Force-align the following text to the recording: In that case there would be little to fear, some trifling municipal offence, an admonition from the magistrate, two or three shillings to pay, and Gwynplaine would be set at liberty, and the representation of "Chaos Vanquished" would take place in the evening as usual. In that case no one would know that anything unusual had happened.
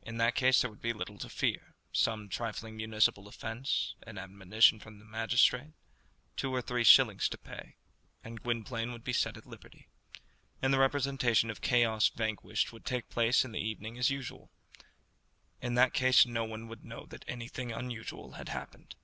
In 0.00 0.16
that 0.16 0.34
case 0.34 0.62
there 0.62 0.70
would 0.70 0.80
be 0.80 0.94
little 0.94 1.18
to 1.18 1.28
fear, 1.28 1.74
some 1.92 2.30
trifling 2.30 2.74
municipal 2.78 3.28
offence, 3.28 3.96
an 4.06 4.16
admonition 4.16 4.80
from 4.80 4.98
the 4.98 5.04
magistrate, 5.04 5.74
two 6.38 6.54
or 6.54 6.62
three 6.62 6.84
shillings 6.84 7.28
to 7.28 7.36
pay, 7.36 7.76
and 8.24 8.40
Gwynplaine 8.42 8.92
would 8.92 9.04
be 9.04 9.12
set 9.12 9.36
at 9.36 9.44
liberty, 9.44 9.86
and 10.62 10.72
the 10.72 10.78
representation 10.78 11.50
of 11.50 11.60
"Chaos 11.60 12.08
Vanquished" 12.08 12.72
would 12.72 12.86
take 12.86 13.10
place 13.10 13.44
in 13.44 13.52
the 13.52 13.60
evening 13.60 13.98
as 13.98 14.08
usual. 14.08 14.50
In 15.60 15.74
that 15.74 15.92
case 15.92 16.24
no 16.24 16.46
one 16.46 16.66
would 16.68 16.82
know 16.82 17.04
that 17.04 17.26
anything 17.28 17.70
unusual 17.70 18.32
had 18.40 18.48
happened. 18.48 18.94